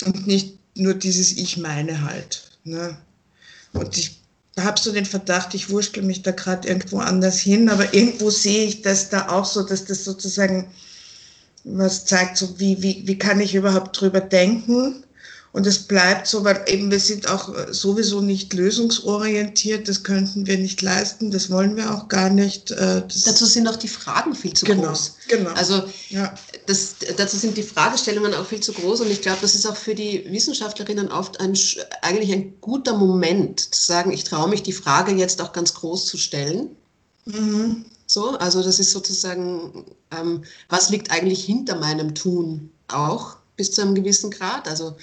[0.04, 2.50] Und nicht nur dieses Ich meine halt.
[2.64, 2.96] Ne?
[3.72, 4.21] Und ich
[4.58, 8.64] habe so den Verdacht, ich wurschtel mich da gerade irgendwo anders hin, aber irgendwo sehe
[8.64, 10.70] ich das da auch so, dass das sozusagen
[11.64, 15.04] was zeigt, so wie, wie, wie kann ich überhaupt drüber denken
[15.52, 20.46] und es bleibt so, weil eben wir sind auch äh, sowieso nicht lösungsorientiert, das könnten
[20.46, 22.70] wir nicht leisten, das wollen wir auch gar nicht.
[22.70, 25.16] Äh, dazu sind auch die Fragen viel zu genau, groß.
[25.28, 25.50] Genau.
[25.50, 26.34] Also ja.
[26.66, 29.76] das, dazu sind die Fragestellungen auch viel zu groß und ich glaube, das ist auch
[29.76, 31.54] für die Wissenschaftlerinnen oft ein,
[32.00, 36.06] eigentlich ein guter Moment zu sagen, ich traue mich die Frage jetzt auch ganz groß
[36.06, 36.70] zu stellen.
[37.26, 37.84] Mhm.
[38.06, 39.84] So, also das ist sozusagen,
[40.18, 44.66] ähm, was liegt eigentlich hinter meinem Tun auch bis zu einem gewissen Grad.
[44.66, 44.96] Also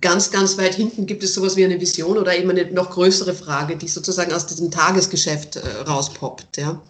[0.00, 3.34] ganz, ganz weit hinten gibt es sowas wie eine Vision oder eben eine noch größere
[3.34, 6.56] Frage, die sozusagen aus diesem Tagesgeschäft äh, rauspoppt.
[6.56, 6.80] Ja?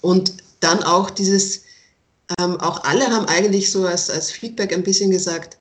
[0.00, 1.62] Und dann auch dieses,
[2.38, 5.58] ähm, auch alle haben eigentlich so als, als Feedback ein bisschen gesagt,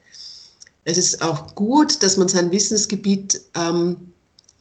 [0.83, 4.10] es ist auch gut, dass man sein Wissensgebiet ähm,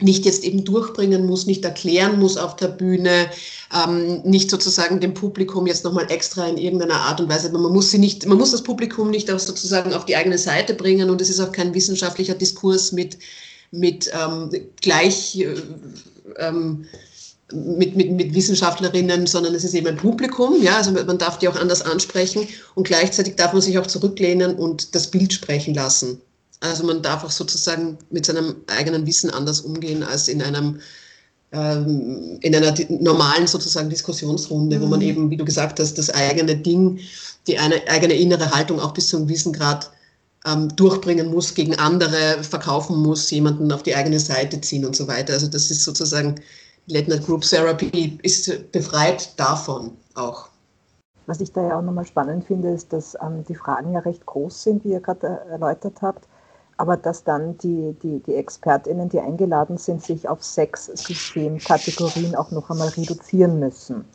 [0.03, 3.31] nicht jetzt eben durchbringen muss, nicht erklären muss auf der Bühne,
[3.75, 7.91] ähm, nicht sozusagen dem Publikum jetzt nochmal extra in irgendeiner Art und Weise, man muss
[7.91, 11.21] sie nicht, man muss das Publikum nicht auch sozusagen auf die eigene Seite bringen und
[11.21, 13.19] es ist auch kein wissenschaftlicher Diskurs mit,
[13.71, 15.55] mit ähm, gleich äh,
[16.39, 16.87] ähm,
[17.53, 21.49] mit, mit, mit Wissenschaftlerinnen, sondern es ist eben ein Publikum, ja, also man darf die
[21.49, 26.21] auch anders ansprechen und gleichzeitig darf man sich auch zurücklehnen und das Bild sprechen lassen.
[26.61, 30.81] Also man darf auch sozusagen mit seinem eigenen Wissen anders umgehen als in einem
[31.53, 34.83] ähm, in einer normalen sozusagen Diskussionsrunde, mhm.
[34.83, 35.07] wo man mhm.
[35.07, 37.01] eben, wie du gesagt hast, das eigene Ding,
[37.47, 39.91] die eine, eigene innere Haltung auch bis zu einem gewissen Grad
[40.47, 45.09] ähm, durchbringen muss, gegen andere verkaufen muss, jemanden auf die eigene Seite ziehen und so
[45.09, 45.33] weiter.
[45.33, 46.37] Also das ist sozusagen
[46.87, 50.49] Late Night Group Therapy ist befreit davon auch.
[51.27, 54.25] Was ich da ja auch nochmal spannend finde, ist, dass ähm, die Fragen ja recht
[54.27, 56.27] groß sind, wie ihr gerade erläutert habt,
[56.81, 62.51] aber dass dann die, die, die ExpertInnen, die eingeladen sind, sich auf sechs Systemkategorien auch
[62.53, 64.07] noch einmal reduzieren müssen.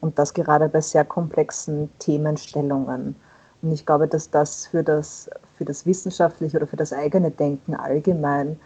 [0.00, 3.14] Und das gerade bei sehr komplexen Themenstellungen.
[3.62, 7.76] Und ich glaube, dass das für das, für das wissenschaftliche oder für das eigene Denken
[7.76, 8.58] allgemein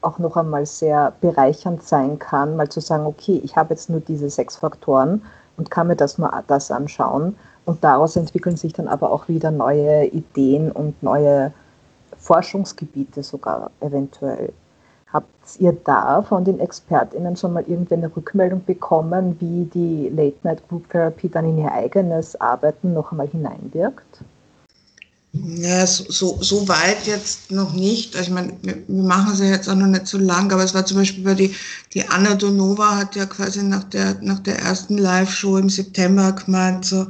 [0.00, 4.00] auch noch einmal sehr bereichernd sein kann, mal zu sagen, okay, ich habe jetzt nur
[4.00, 5.20] diese sechs Faktoren
[5.58, 7.36] und kann mir das nur das anschauen.
[7.66, 11.52] Und daraus entwickeln sich dann aber auch wieder neue Ideen und neue
[12.20, 14.52] Forschungsgebiete sogar eventuell.
[15.12, 15.28] Habt
[15.58, 20.88] ihr da von den ExpertInnen schon mal irgendeine Rückmeldung bekommen, wie die Late Night Group
[20.90, 24.22] Therapy dann in ihr eigenes Arbeiten noch einmal hineinwirkt?
[25.32, 28.16] Ja, so, so, weit jetzt noch nicht.
[28.16, 30.84] Also ich meine, wir, machen sie jetzt auch noch nicht so lang, aber es war
[30.84, 31.54] zum Beispiel bei die,
[31.94, 36.84] die Anna Donova hat ja quasi nach der, nach der ersten Live-Show im September gemeint,
[36.84, 37.06] so,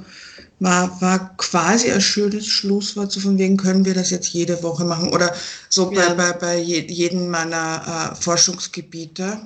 [0.61, 4.85] war, war quasi ein schönes Schlusswort, so von wegen können wir das jetzt jede Woche
[4.85, 5.35] machen oder
[5.69, 6.11] so ja.
[6.11, 9.41] bei, bei, bei jedem meiner äh, Forschungsgebiete.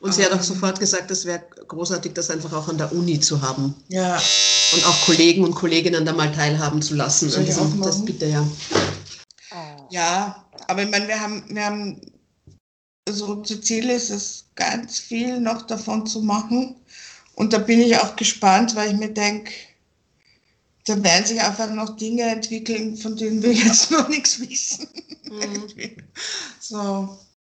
[0.00, 0.42] Und sie hat auch ähm.
[0.42, 3.74] sofort gesagt, es wäre großartig, das einfach auch an der Uni zu haben.
[3.88, 4.20] Ja.
[4.72, 7.28] Und auch Kollegen und Kolleginnen da mal teilhaben zu lassen.
[7.28, 8.46] Soll ich also, das bitte, ja.
[9.90, 12.00] Ja, aber ich meine, wir haben, wir haben,
[13.06, 16.76] also unser Ziel ist es, ganz viel noch davon zu machen.
[17.34, 19.52] Und da bin ich auch gespannt, weil ich mir denke,
[20.86, 24.88] da werden sich einfach noch Dinge entwickeln, von denen wir jetzt noch nichts wissen.
[25.30, 25.96] Mhm.
[26.60, 27.08] so.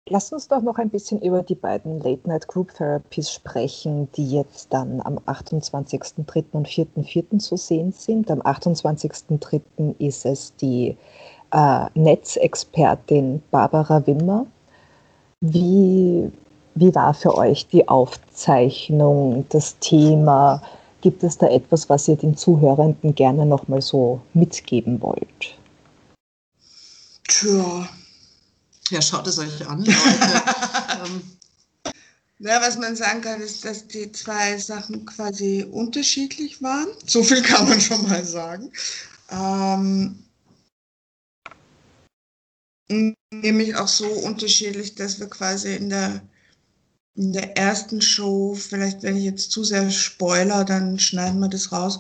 [0.09, 4.31] Lass uns doch noch ein bisschen über die beiden Late Night Group Therapies sprechen, die
[4.31, 6.45] jetzt dann am 28.03.
[6.53, 7.41] und 4.04.
[7.41, 8.31] zu sehen sind.
[8.31, 9.99] Am 28.03.
[9.99, 10.97] ist es die
[11.53, 14.47] äh, Netzexpertin Barbara Wimmer.
[15.41, 16.31] Wie,
[16.77, 20.63] wie war für euch die Aufzeichnung, das Thema?
[21.01, 25.59] Gibt es da etwas, was ihr den Zuhörenden gerne nochmal so mitgeben wollt?
[27.29, 27.89] Tja,
[28.91, 29.95] ja, schaut es euch an, Leute.
[31.05, 31.23] ähm.
[32.39, 36.89] Ja, was man sagen kann, ist, dass die zwei Sachen quasi unterschiedlich waren.
[37.07, 38.71] So viel kann man schon mal sagen.
[39.31, 40.23] Ähm,
[43.33, 46.21] nämlich auch so unterschiedlich, dass wir quasi in der,
[47.17, 51.73] in der ersten Show, vielleicht wenn ich jetzt zu sehr spoiler, dann schneiden wir das
[51.73, 51.99] raus,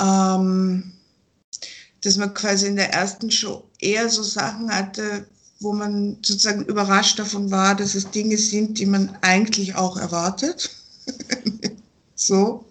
[0.00, 0.92] ähm,
[2.02, 5.26] dass man quasi in der ersten Show eher so Sachen hatte,
[5.60, 10.70] wo man sozusagen überrascht davon war, dass es Dinge sind, die man eigentlich auch erwartet.
[12.14, 12.64] so.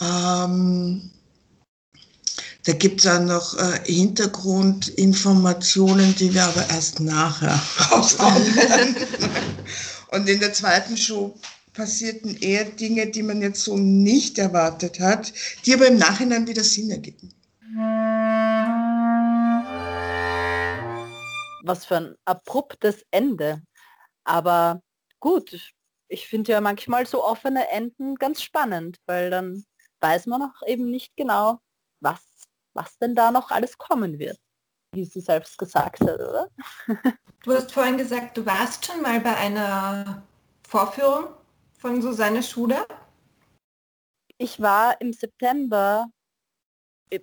[0.00, 1.10] Ähm,
[2.64, 8.96] da gibt es dann noch äh, Hintergrundinformationen, die wir aber erst nachher rausfinden.
[10.12, 11.38] Und in der zweiten Show
[11.72, 15.32] passierten eher Dinge, die man jetzt so nicht erwartet hat,
[15.64, 17.32] die aber im Nachhinein wieder Sinn ergeben.
[21.62, 23.62] was für ein abruptes Ende.
[24.24, 24.82] Aber
[25.20, 25.72] gut,
[26.08, 29.64] ich finde ja manchmal so offene Enden ganz spannend, weil dann
[30.00, 31.60] weiß man auch eben nicht genau,
[32.00, 32.20] was,
[32.74, 34.38] was denn da noch alles kommen wird,
[34.92, 36.48] wie sie selbst gesagt hat, oder?
[37.42, 40.22] Du hast vorhin gesagt, du warst schon mal bei einer
[40.66, 41.28] Vorführung
[41.78, 42.86] von Susanne Schuder?
[44.36, 46.06] Ich war im September,
[47.10, 47.20] äh,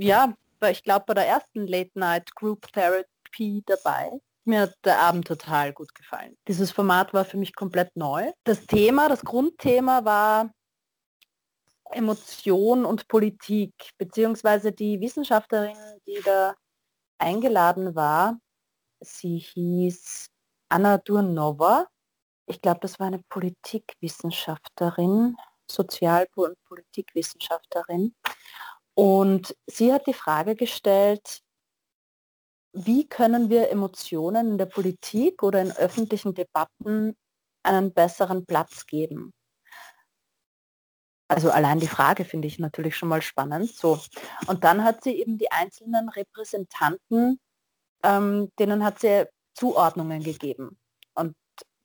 [0.00, 0.34] ja,
[0.70, 4.20] ich glaube bei der ersten Late Night Group Therapy dabei.
[4.44, 6.36] Mir hat der Abend total gut gefallen.
[6.48, 8.32] Dieses Format war für mich komplett neu.
[8.44, 10.52] Das Thema, das Grundthema war
[11.90, 15.76] Emotion und Politik, beziehungsweise die Wissenschaftlerin,
[16.06, 16.54] die da
[17.22, 18.38] eingeladen war,
[19.00, 20.28] sie hieß
[20.68, 21.86] Anna Durnova.
[22.46, 25.36] Ich glaube, das war eine Politikwissenschaftlerin,
[25.70, 28.14] Sozial- und Politikwissenschaftlerin.
[28.94, 31.42] Und sie hat die Frage gestellt,
[32.74, 37.16] wie können wir Emotionen in der Politik oder in öffentlichen Debatten
[37.62, 39.32] einen besseren Platz geben?
[41.32, 43.70] Also allein die Frage finde ich natürlich schon mal spannend.
[43.74, 43.98] So.
[44.48, 47.40] Und dann hat sie eben die einzelnen Repräsentanten,
[48.02, 50.78] ähm, denen hat sie Zuordnungen gegeben.
[51.14, 51.34] Und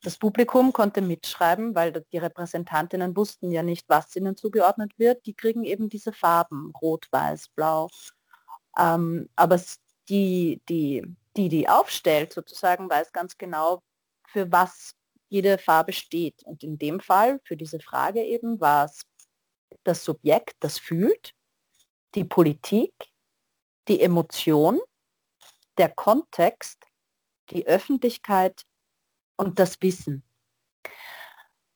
[0.01, 5.25] das Publikum konnte mitschreiben, weil die Repräsentantinnen wussten ja nicht, was ihnen zugeordnet wird.
[5.25, 7.87] Die kriegen eben diese Farben, rot, weiß, blau.
[8.77, 9.61] Ähm, aber
[10.09, 11.03] die, die,
[11.37, 13.81] die, die aufstellt, sozusagen weiß ganz genau,
[14.27, 14.91] für was
[15.29, 16.43] jede Farbe steht.
[16.43, 19.03] Und in dem Fall, für diese Frage eben, war es
[19.87, 21.33] das Subjekt, das fühlt,
[22.15, 22.93] die Politik,
[23.87, 24.79] die Emotion,
[25.77, 26.83] der Kontext,
[27.51, 28.63] die Öffentlichkeit
[29.37, 30.23] und das Wissen.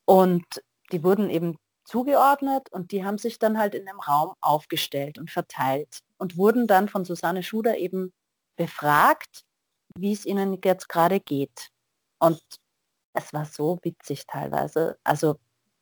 [0.04, 0.44] Und
[0.90, 5.30] die wurden eben zugeordnet und die haben sich dann halt in dem Raum aufgestellt und
[5.30, 8.12] verteilt und wurden dann von Susanne Schuder eben
[8.56, 9.44] befragt,
[9.96, 11.70] wie es ihnen jetzt gerade geht.
[12.18, 12.40] Und
[13.14, 14.98] es war so witzig teilweise.
[15.04, 15.36] Also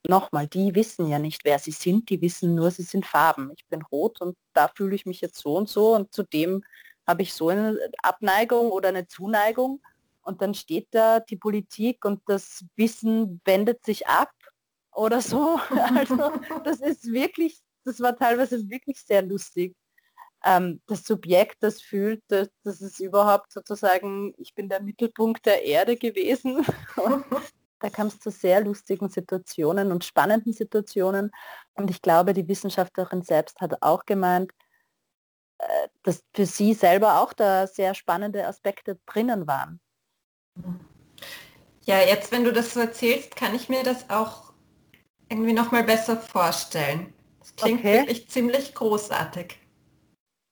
[0.08, 3.52] nochmal, die wissen ja nicht, wer sie sind, die wissen nur, sie sind Farben.
[3.56, 6.62] Ich bin rot und da fühle ich mich jetzt so und so und zudem
[7.06, 9.80] habe ich so eine Abneigung oder eine Zuneigung.
[10.22, 14.30] Und dann steht da die Politik und das Wissen wendet sich ab
[14.92, 15.58] oder so.
[15.96, 16.32] Also
[16.64, 19.74] das ist wirklich, das war teilweise wirklich sehr lustig.
[20.44, 25.64] Ähm, das Subjekt, das fühlt, das, das ist überhaupt sozusagen, ich bin der Mittelpunkt der
[25.64, 26.64] Erde gewesen.
[27.80, 31.32] da kam es zu sehr lustigen Situationen und spannenden Situationen.
[31.74, 34.52] Und ich glaube, die Wissenschaftlerin selbst hat auch gemeint,
[35.58, 39.80] äh, dass für sie selber auch da sehr spannende Aspekte drinnen waren.
[41.84, 44.52] Ja, jetzt, wenn du das so erzählst, kann ich mir das auch
[45.28, 47.14] irgendwie noch mal besser vorstellen.
[47.38, 48.00] Das klingt okay.
[48.00, 49.58] wirklich ziemlich großartig.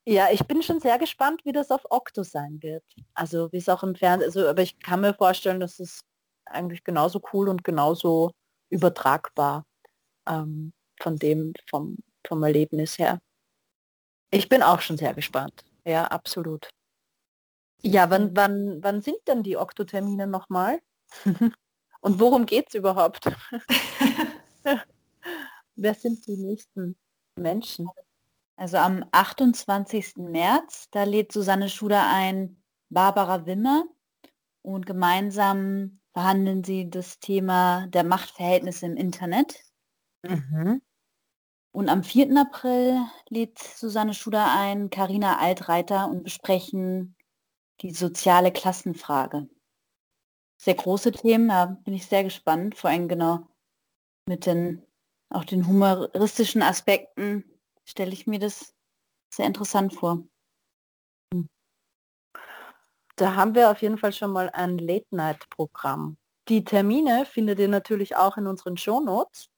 [0.07, 2.83] Ja, ich bin schon sehr gespannt, wie das auf Octo sein wird.
[3.13, 6.01] Also wie es auch im Fernsehen, also, aber ich kann mir vorstellen, dass es
[6.51, 8.33] eigentlich genauso cool und genauso
[8.71, 9.65] übertragbar
[10.29, 11.97] ähm, von dem, vom,
[12.27, 13.21] vom Erlebnis her.
[14.31, 15.65] Ich bin auch schon sehr gespannt.
[15.85, 16.69] Ja, absolut.
[17.81, 20.81] Ja, wann, wann, wann sind denn die Oktotermine nochmal?
[22.01, 23.31] und worum geht es überhaupt?
[25.77, 26.97] Wer sind die nächsten
[27.37, 27.89] Menschen?
[28.57, 30.17] Also am 28.
[30.17, 33.85] März, da lädt Susanne Schuder ein Barbara Wimmer
[34.63, 39.63] und gemeinsam behandeln sie das Thema der Machtverhältnisse im Internet.
[40.25, 40.83] Mhm.
[41.71, 42.37] Und am 4.
[42.37, 42.99] April
[43.29, 47.15] lädt Susanne Schuder ein, Karina Altreiter und besprechen
[47.83, 49.49] die soziale Klassenfrage.
[50.57, 53.47] Sehr große Themen, da bin ich sehr gespannt, vor allem genau
[54.27, 54.83] mit den
[55.31, 57.45] auch den humoristischen Aspekten
[57.85, 58.75] stelle ich mir das
[59.33, 60.25] sehr interessant vor.
[63.19, 66.17] Da haben wir auf jeden Fall schon mal ein Late-Night-Programm.
[66.49, 69.49] Die Termine findet ihr natürlich auch in unseren Shownotes.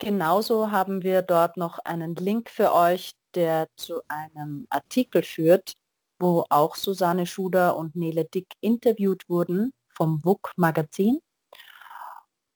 [0.00, 5.74] Genauso haben wir dort noch einen Link für euch, der zu einem Artikel führt,
[6.18, 11.20] wo auch Susanne Schuder und Nele Dick interviewt wurden vom WUK Magazin.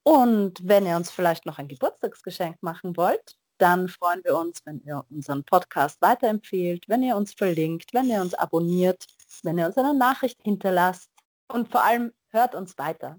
[0.02, 4.80] Und wenn ihr uns vielleicht noch ein Geburtstagsgeschenk machen wollt, dann freuen wir uns, wenn
[4.80, 9.06] ihr unseren Podcast weiterempfehlt, wenn ihr uns verlinkt, wenn ihr uns abonniert,
[9.42, 11.10] wenn ihr uns eine Nachricht hinterlasst
[11.48, 13.18] und vor allem hört uns weiter.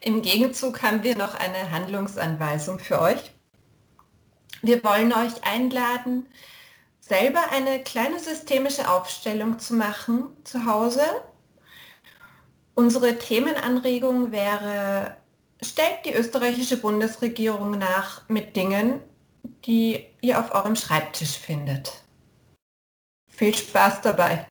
[0.00, 3.32] Im Gegenzug haben wir noch eine Handlungsanweisung für euch.
[4.60, 6.26] Wir wollen euch einladen,
[7.00, 11.02] selber eine kleine systemische Aufstellung zu machen zu Hause.
[12.74, 15.16] Unsere Themenanregung wäre
[15.60, 19.00] stellt die österreichische Bundesregierung nach mit Dingen,
[19.64, 22.02] die ihr auf eurem Schreibtisch findet.
[23.28, 24.46] Viel Spaß dabei.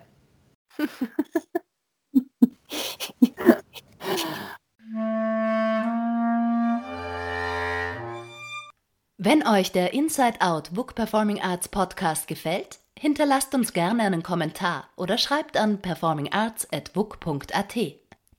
[9.24, 14.90] Wenn euch der Inside Out Book Performing Arts Podcast gefällt, hinterlasst uns gerne einen Kommentar
[14.96, 17.76] oder schreibt an performingarts.book.at.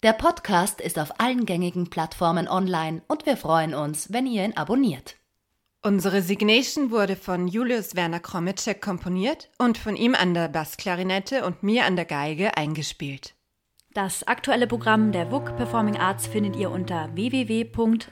[0.03, 4.57] Der Podcast ist auf allen gängigen Plattformen online und wir freuen uns, wenn ihr ihn
[4.57, 5.15] abonniert.
[5.85, 11.65] Unsere Signation wurde von Julius Werner Kromitschek komponiert und von ihm an der Bassklarinette und
[11.65, 13.35] mir an der Geige eingespielt.
[13.93, 18.07] Das aktuelle Programm der WUK Performing Arts findet ihr unter www.wuk.at.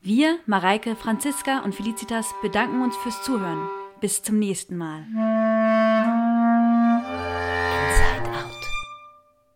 [0.00, 3.68] Wir, Mareike, Franziska und Felicitas bedanken uns fürs Zuhören.
[4.00, 5.04] Bis zum nächsten Mal.